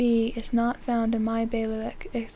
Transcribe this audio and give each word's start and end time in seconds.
B. 0.03 0.33
is 0.35 0.51
not 0.51 0.79
found 0.81 1.13
in 1.13 1.23
my 1.23 1.45
bailiwick, 1.45 2.09
&c.) 2.11 2.27